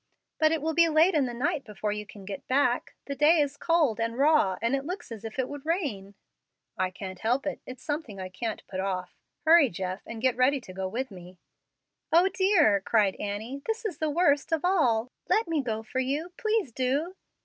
"But 0.39 0.51
it 0.51 0.63
will 0.63 0.73
be 0.73 0.89
late 0.89 1.13
in 1.13 1.27
the 1.27 1.31
night 1.35 1.63
before 1.63 1.91
you 1.91 2.07
can 2.07 2.25
get 2.25 2.47
back. 2.47 2.95
The 3.05 3.13
day 3.13 3.37
is 3.39 3.55
cold 3.55 3.99
and 3.99 4.17
raw, 4.17 4.57
and 4.59 4.75
it 4.75 4.83
looks 4.83 5.11
as 5.11 5.23
if 5.23 5.37
it 5.37 5.47
would 5.47 5.63
rain." 5.63 6.15
"I 6.75 6.89
can't 6.89 7.19
help 7.19 7.45
it. 7.45 7.61
It's 7.67 7.83
something 7.83 8.19
I 8.19 8.27
can't 8.27 8.65
put 8.65 8.79
off. 8.79 9.13
Hurry, 9.45 9.69
Jeff, 9.69 10.01
and 10.07 10.19
get 10.19 10.35
ready 10.35 10.59
to 10.61 10.73
go 10.73 10.87
with 10.87 11.11
me." 11.11 11.37
"O 12.11 12.29
dear!" 12.29 12.81
cried 12.83 13.15
Annie; 13.17 13.61
"this 13.67 13.85
is 13.85 13.99
the 13.99 14.09
worst 14.09 14.51
of 14.51 14.65
all. 14.65 15.07
Let 15.29 15.47
me 15.47 15.61
go 15.61 15.83
for 15.83 15.99
you 15.99 16.33
please 16.35 16.71
do." 16.71 17.13